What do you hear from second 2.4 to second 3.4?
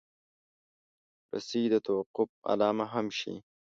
علامه هم شي.